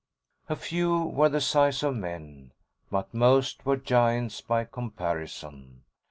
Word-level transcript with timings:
A 0.49 0.55
few 0.55 0.99
were 1.03 1.29
the 1.29 1.39
size 1.39 1.83
of 1.83 1.95
men, 1.95 2.53
but 2.89 3.13
most 3.13 3.67
were 3.67 3.77
giants 3.77 4.41
by 4.41 4.63
comparison. 4.63 5.83